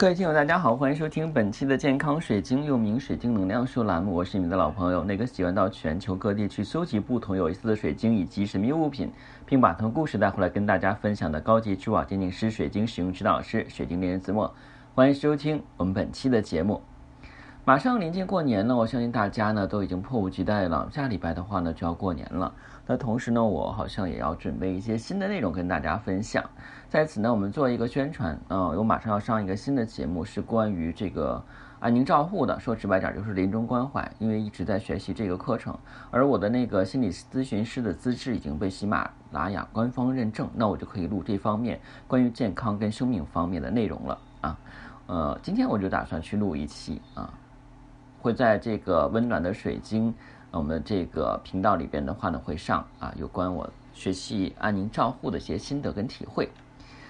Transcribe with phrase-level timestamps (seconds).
[0.00, 4.14] 各位听友，大家好，欢迎收听本期的健康水晶，又名水晶能量树栏目。
[4.14, 9.12] 我是你们的老朋友，那个喜欢到全球各地去搜集不同有意思的水晶以及神秘物品，
[9.44, 14.50] 并把他们故事带回来跟大家分享的高级珠宝鉴定师、水晶使用指导师、水晶猎人子墨。
[14.94, 16.80] 欢迎收听我们本期的节目。
[17.70, 20.88] 马上临近过年了，我相信大家呢都已经迫不及待了。
[20.90, 22.52] 下礼拜的话呢就要过年了，
[22.84, 26.44] 那同时呢我好像也要准备一些新的内容跟大家分享。
[26.88, 31.40] 在此呢我们做一个宣传，嗯，我马上要上一个新的节目，是关于这个
[31.78, 32.58] 安宁照护的。
[32.58, 35.78] 说直白点就是临终关怀，因为一直在学习这个课程，
[36.10, 41.78] 而我的那个心理咨询师的资质已经被喜马拉雅官方认证，那我就可以录这方面
[42.08, 44.58] 关于健康跟生命方面的内容了啊。
[45.06, 47.32] 呃，今天我就打算去录一期啊。
[48.22, 50.14] 会在这个温暖的水晶，
[50.50, 56.46] 我们这个频道里边的话呢，会上啊有关我学习安宁照护的一些心得跟体会。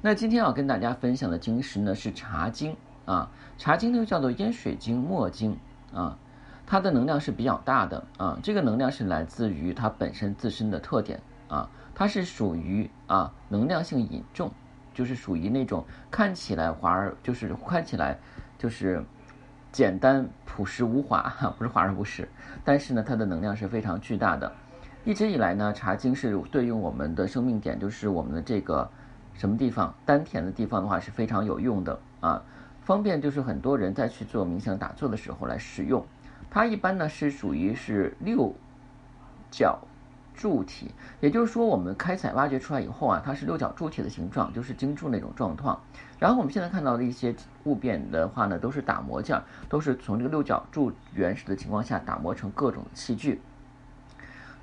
[0.00, 5.58] 那今天要跟大家分享的晶石呢是茶晶啊，茶晶又叫做烟水晶、墨晶
[5.92, 6.16] 啊，
[6.64, 14.48] 它的能量是比较大的啊，这个能量是来自于它本身自身的特点啊，它是属于啊能量性引重，
[14.94, 18.16] 就是属于那种看起来华而就是看起来
[18.56, 19.04] 就是。
[19.72, 21.22] 简单朴实无华，
[21.58, 22.28] 不是华而不实，
[22.62, 24.52] 但是呢，它的能量是非常巨大的。
[25.04, 28.88] 一直以来呢，茶经是对应我们的生命点，就是我们的这个
[29.32, 32.42] 什么地方丹田的地方的话是非常有用的啊，
[32.82, 36.04] 方便就是很多人在去做冥想打坐的时候来使用。
[36.50, 38.54] 它一般呢是属于是六
[39.50, 39.78] 角。
[40.42, 40.90] 柱体，
[41.20, 45.80] 也就是说，我们开采挖掘出来以后啊，它是六角柱体的形状，就是晶柱那种状况。
[46.18, 53.40] 然后我们现在看到的一些物件的话呢，都是打磨件，都是从这个六角柱原始的情况下打磨成各种器具。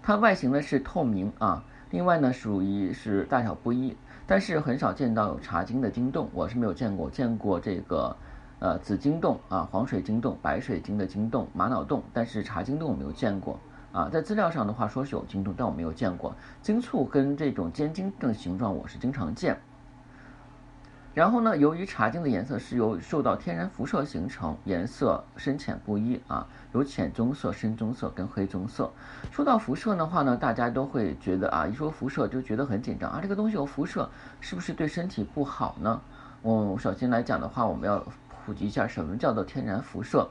[0.00, 3.96] 它外形呢是透明啊，另外呢属于是大小不一，
[4.28, 7.10] 但是很少见到有茶晶的晶洞，我是没有见过。
[7.10, 8.16] 见过这个
[8.60, 13.58] 呃紫晶洞啊、黄水晶洞、白水晶的晶洞、玛瑙洞，但是茶晶洞我没有见过。
[13.94, 19.56] 啊，在资料上的话说是有精度，但我没有见过精簇跟这种尖晶的形状，我是经常见。
[21.14, 28.90] 然后呢，由于茶晶的颜色是由受到天然辐射形成，颜色深浅不一啊，有浅棕色、深棕色跟黑棕色。
[29.30, 34.10] 说到辐射的话呢，大家都会觉得啊，一说辐射就觉得很紧张啊，这个东西有辐射
[34.40, 36.02] 是不是对身体不好呢？
[36.42, 38.04] 我首先来讲的话，我们要
[38.44, 40.28] 普及一下什么叫做天然辐射。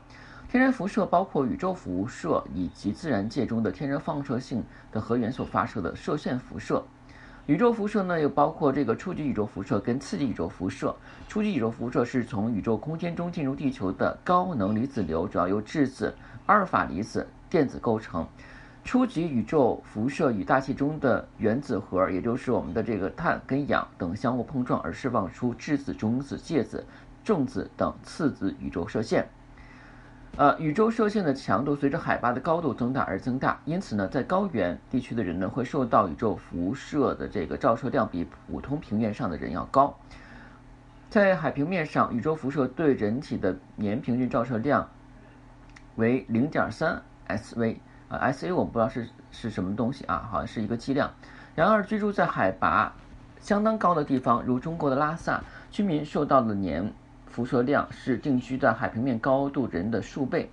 [0.53, 6.84] 天然辐射包括宇宙辐射以及自然界中的天然放射性的核元素发射的射线辐射。
[7.47, 10.96] 宇宙辐射呢，又包括这个初级宇宙辐射跟次级宇宙辐射。
[11.28, 16.13] 初级宇宙辐射是从宇宙空间中进入地球的高能离子流，主要由质子、
[16.46, 18.24] 阿尔法离子、电子构成。
[18.84, 26.86] 初级宇宙辐射与大气中的原子核，也就是我们的这个碳跟氧等相互碰撞而释放出质子、中子、介子、
[27.24, 29.28] 正子等次子宇宙射线。
[30.36, 39.96] 呃，宇宙射线的强度随着海拔的高度增大而增大，因此呢，在高原地区的人呢，会受到宇宙辐射的这个照射量比普通平原上的人要高。
[41.08, 44.90] 在海平面上，宇宙辐射对人体的年平均照射量
[45.98, 47.78] 为零点三 Sv
[48.10, 51.14] 啊，SA 我们不知道是是什么东西啊，好像是一个剂量。
[51.54, 52.92] 然而，居住在海拔
[53.40, 56.92] 相当高的地方，如中国的拉萨，居民受到的年
[57.34, 60.52] 辐射量是定居在海平面高度人的数倍，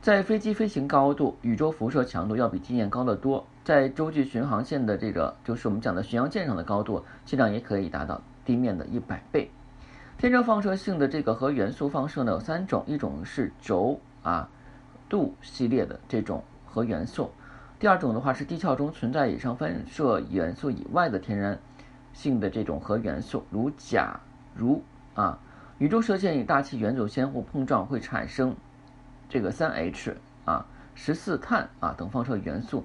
[0.00, 3.44] 在飞机飞行高度，宇宙辐射强度要比地面高得多。
[3.64, 9.50] 在洲际巡航线的这个，就是我们讲的巡洋舰上的高度，剂量也可以达到地面的一百倍。
[10.16, 14.48] 天生放射性的这个核元素放射呢有三种，一种是轴啊
[15.08, 17.32] 度系列的这种核元素，
[17.80, 21.58] 第二种的话是地壳中存在以上放射元素以外的天然
[22.12, 24.20] 性的这种核元素，如钾、
[24.54, 24.80] 如
[25.14, 25.40] 啊。
[25.78, 28.54] 宇宙射线与大气元素相互碰撞会产生
[29.28, 32.84] 这个三 H 啊、十四碳啊等放射元素，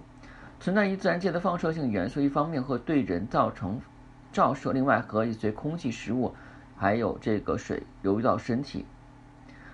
[0.59, 3.79] 存在于自然界的放射性元素，一方面会对人造成
[4.31, 6.33] 照射，另外可以随空气、食物
[6.75, 8.85] 还有这个水流入到身体。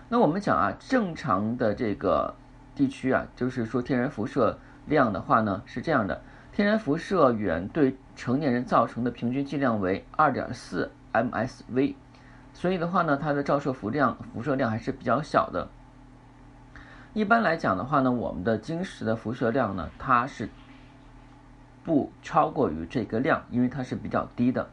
[0.10, 2.36] 那我们讲啊，正常的这个
[2.76, 6.22] 地区啊，就是说天然辐射量的话呢是这样的：
[6.52, 11.96] 天然辐射源对成年人造成的平均剂量为二点四 MSV。
[12.56, 15.68] 所以的话呢，它的照射辐量、辐射量还是比较小的。
[17.14, 20.50] 一般来讲的话呢，我们的晶石的辐射量呢，它是
[21.84, 24.68] 不超过于这个量，因为它是比较低的。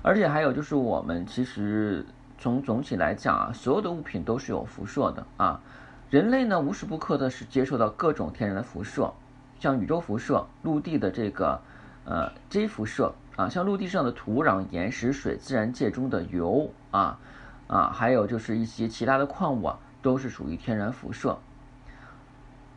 [0.00, 2.06] 而且还有就是，我们其实
[2.38, 5.60] 从总体来讲啊，所有的物品都是有辐射的啊。
[6.10, 9.12] 人类呢，无时不刻的是接受到各种天然的辐射，
[9.58, 11.60] 像宇宙辐射、陆地的这个
[12.04, 13.12] 呃 J 辐射。
[13.36, 17.18] 啊，像陆地上的土壤、岩石、水，自然界中的油啊，
[17.66, 21.38] 啊，还有就是一些其他的矿物啊，都是属于天然辐射。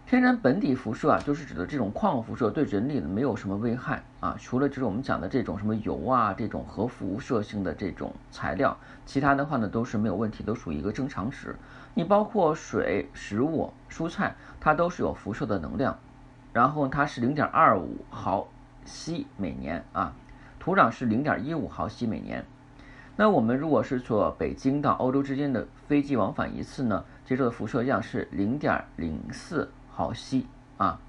[0.08, 11.56] 天然本底辐射啊，就是指的这种矿物辐射对人体没有什么危害啊，除了就是我们讲的这种什么油啊这种核辐射性的这种材料，其他的话呢都是没有问题，都属于一个正常值。
[11.94, 16.00] 你包括水、食物、蔬菜，它都是有辐射的能量，
[16.54, 18.48] 然后它是零点二五毫
[18.86, 20.16] 西每年啊，
[20.68, 22.44] 土壤是零点一五毫西每年。
[23.16, 29.72] 那我们如果是坐北京到欧洲之间的飞机往返一次呢，接受的辐射量是零点零四。
[29.88, 31.00] 毫西啊，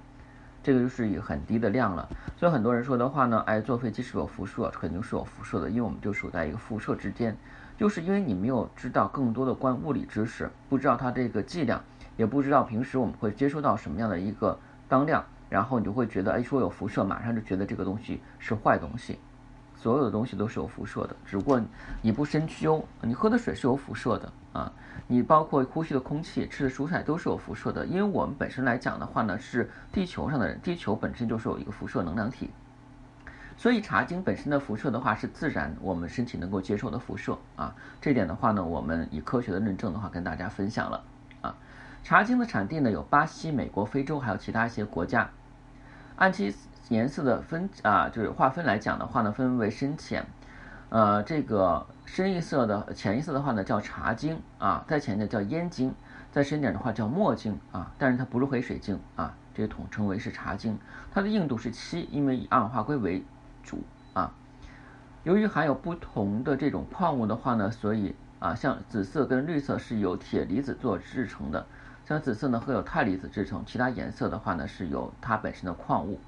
[0.62, 2.08] 这个就是以很低的量了。
[2.36, 7.36] 所以很多人说的话呢，哎，坐飞机是有辐射，肯定是有辐射的，因为我们就处在一个辐射之间，
[7.76, 11.82] 就是因为你没有知道更多的关物理知识，不知道它这个剂量，
[12.16, 14.56] 也不知道平时我们会接收到什么样的一个
[14.88, 19.18] 当量，然后你就会觉得，哎，说有辐射，马上就觉得这个东西是坏东西。
[19.80, 21.60] 所有的东西都是有辐射的，只不过
[22.02, 24.72] 你不深究，你喝的水是有辐射的啊，
[25.06, 27.86] 你包括呼吸的空气、吃的蔬菜都是有辐射的。
[27.86, 32.50] 因为我们本身来讲的话呢，是地球上的人，地球本身就是有一个辐射能量体，
[33.56, 37.72] 所以茶精本身的辐射的话是自然我们身体能够接受的辐射啊。
[38.00, 41.04] 这点的话呢，我们以科学的认证的话跟大家分享了
[41.40, 41.54] 啊。
[42.02, 45.30] 茶精的产地呢有巴西、美国、非洲还有其他一些国家，
[46.16, 46.52] 按其。
[46.88, 50.24] 颜色的分啊，就是划分来讲的话呢，分为深浅，
[50.88, 55.94] 呃，这个深一色的、浅一色的话呢叫茶晶啊，再浅的叫烟晶，
[56.32, 60.78] 再深点的话叫墨晶啊，但是它不是黑水晶啊，这个统称为是茶晶，
[61.12, 63.22] 它的硬度是七，因为以二氧化硅为
[63.62, 63.82] 主
[64.14, 64.32] 啊。
[65.24, 71.66] 由于含有不同的这种矿物的话呢，所以啊，像紫色跟绿色是由铁离子做制成的，
[72.06, 76.18] 像紫色呢会有钛离子制成，其他颜色的话呢是由它本身的矿物。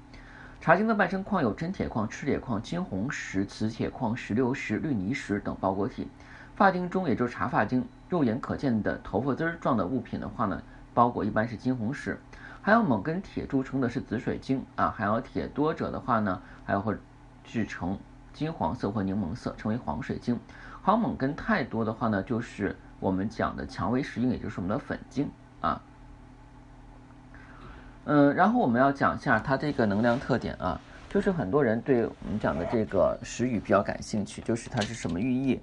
[0.61, 6.07] 茶晶的伴生矿有真铁矿、赤铁矿、金红石、磁铁矿、石榴石、绿泥石等包裹体。
[6.55, 10.61] 发晶中，也就是茶发晶，肉眼可见的头发丝儿状的物品的话呢，
[10.93, 12.19] 包裹一般是金红石。
[12.61, 16.95] 还有锰跟铁铸成的是紫水晶啊，还有铁多者的话呢，还有会
[17.43, 17.97] 制成
[18.31, 20.39] 金黄色或柠檬色，称为黄水晶。
[20.83, 25.27] 好锰跟太多的话呢，就是我们讲的蔷薇石英，也就是我们的粉晶
[25.59, 25.81] 啊。
[28.05, 35.59] 嗯，然后我们要讲一下它这个能量特点啊，就是很多人对我们讲的这个时语比较感兴趣，就是它是什么寓意？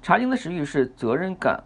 [0.00, 1.60] 茶经的时语是责任感、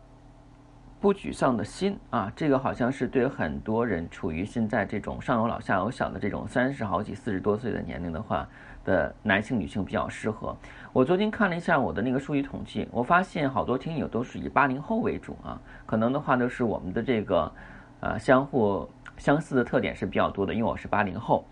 [0.98, 8.48] 不沮丧的心啊，这个好像是对很多人处于现在这种上有老下有小的这种三十好几、四十多岁的年龄的话
[8.84, 10.56] 的男性、女性比较适合。
[10.94, 17.52] 我昨天看了一下我的那个数据统计，我发现好多听友都是以八零后为主啊，可能的话都是我们的这个
[18.00, 18.88] 呃相互。
[19.18, 21.44] 相似的特点是比较多的，因为我是八零后，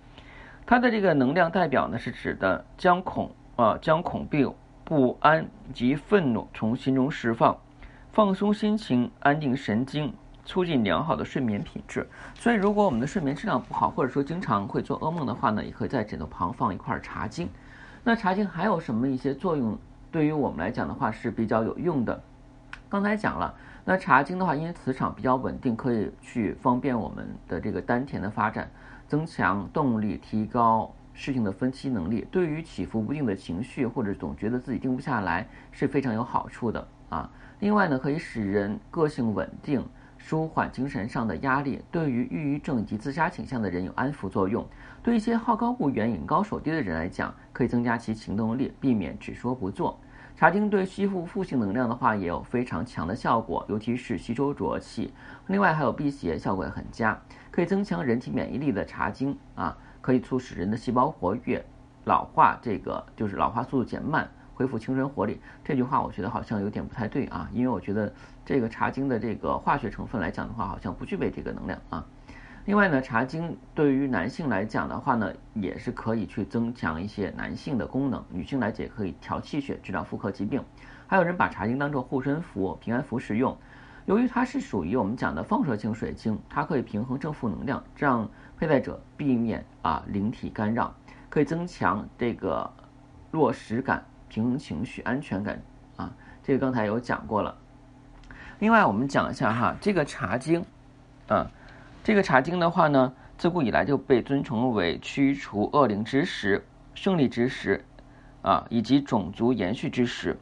[0.65, 4.51] 它的这个能量代表呢是指的将恐啊将恐病、
[4.85, 7.55] 不安及愤怒从心中释放，
[8.11, 10.11] 放松心情，安定神经，
[10.47, 12.09] 促进良好的睡眠品质。
[12.35, 17.47] 所以，如果我们的睡眠质量不好，或者说经常会做噩梦的话呢，也可以在枕头旁放一块茶精。
[18.03, 19.77] 那茶精还有什么一些作用？
[20.11, 22.19] 对于我们来讲的话是比较有用的。
[22.89, 23.55] 刚才讲了。
[23.85, 28.71] 那茶精的话，因为磁场比较稳定，可以去方便我们的这个丹田的发展，
[29.07, 32.27] 增强动力，提高事情的分析能力。
[32.31, 37.31] 对于起伏不定的情绪或者总觉得自己定不下来，是非常有好处的啊。
[37.61, 39.83] 另外呢，可以使人个性稳定，
[40.19, 41.83] 舒缓精神上的压力。
[41.91, 44.67] 对于抑郁症及自杀倾向的人有安抚作用。
[45.03, 49.99] 对一些好高骛远、眼高手低的人来讲，可以增加其行动力，避免只说不做。
[50.39, 55.13] 茶精对吸附负性能量的话也有非常强的效果，尤其是吸收浊气。
[55.49, 61.67] 另外还有辟邪效果也很佳，可以增强人体免疫力的茶精啊，可以促使人的细胞活跃、
[62.05, 65.41] 老化，这个就是老化速度减慢，恢复青春活力。
[65.65, 68.15] 这句话我觉得好像有点不太对啊，因为我觉得
[68.45, 72.07] 这个茶精的这个化学成分来讲的话，好像不具备这个能量啊。
[72.69, 80.63] 另外呢，茶精对于男性来讲的话呢，也是可以去增强一些男性的功能；女性来讲可以调气血、治疗妇科疾病。
[81.07, 83.57] 还有人把茶精当做护身符、平安符使用。
[84.05, 90.95] 由于它是属于我们讲的放射性水晶，它可以平衡正负能量，让佩戴者避免啊灵体干扰，
[91.31, 92.71] 可以增强这个
[93.31, 95.59] 落实感、平衡情绪、安全感
[95.97, 96.15] 啊。
[96.43, 97.57] 这个刚才有讲过了。
[98.59, 100.63] 另外，我们讲一下哈，这个茶精，
[101.29, 101.51] 啊。
[102.09, 107.85] 这个茶经的话呢，自古以来就被尊崇为驱除恶灵之时、胜利之时，
[108.41, 110.39] 啊，以及种族延续之时，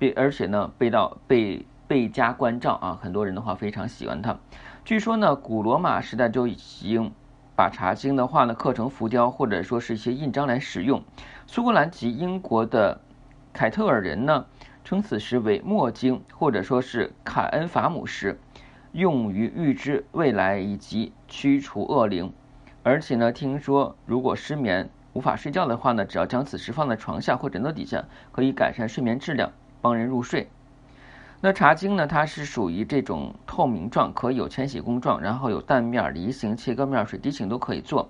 [0.00, 4.36] 被而且呢被到被倍加关照啊，很多人的话非常喜欢它。
[4.84, 7.12] 据说呢，古罗马时代就已经
[7.54, 11.00] 把茶经的话呢刻成浮雕或者说是一些印章来使用。
[11.46, 13.00] 苏格兰及英国的
[13.52, 14.44] 凯特尔人呢。
[14.82, 18.38] 称此石为墨晶，或者说是凯恩法姆石，
[18.96, 22.32] 用于预知未来以及驱除恶灵。
[22.82, 30.48] 而且呢，听说如果失眠无法睡觉的话呢，只要将此石放在床下或枕头底下，可以改善睡眠质量，帮人入睡。
[31.40, 38.08] 那茶晶呢，它是属于这种透明状，可以有千禧宫状，然后有蛋面、梨形、切割面、水滴形都可以做。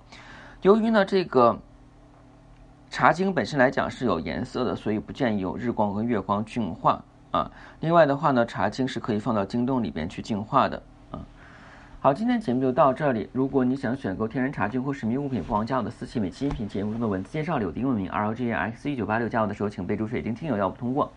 [0.61, 1.59] 由于呢这个。
[2.89, 7.03] 茶晶本身来讲是有颜色的，所以不建议有日光和月光净化
[7.37, 7.51] 啊。
[7.79, 11.19] 另外的话呢，茶晶是可以放到晶洞里边去净化的啊。
[11.99, 13.29] 好，今天节目就到这里。
[13.31, 21.11] 如果你想选购天然茶晶或神秘物品，不妨加我的私信，每期音频节目中的文字介绍里有英文名 R O G X 一九八六，加我的时候请备注“水晶听友”，要不通过。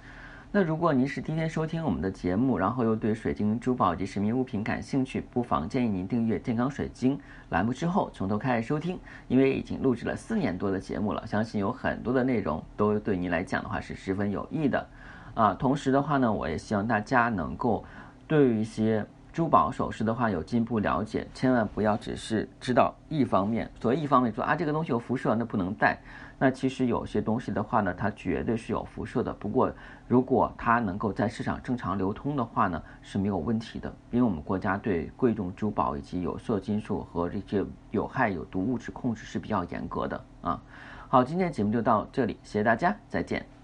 [0.53, 7.17] 那如果您是第一天收听我们的节目，然后又对水晶珠宝及神秘物品感兴趣，不妨建议您订阅“健康水晶”
[7.50, 8.99] 栏目之后从头开始收听，
[9.29, 14.85] 因为已经录制了四年多的节目了，相信有很多的内容都对您来讲的话是十分有益的。
[15.34, 17.84] 啊，同时的话呢，我也希望大家能够
[18.26, 25.99] 对于一些珠宝首饰的话有进一步了解，千万不要只是知道一方面，所谓一方面说啊这个东西有辐射，那不能戴。
[26.42, 29.30] 那其实有些东西的话呢，它绝对是有辐射的。
[29.34, 29.70] 不过，
[30.08, 33.92] 如果它能够在市场正常流通的话呢，是没有问题的。
[34.10, 40.62] 因为我们国家对贵重珠宝以及有色金属和这些有害有毒物质控制是比较严格的啊。
[41.08, 43.60] 好，今天节目就到这里，谢谢大家，再见。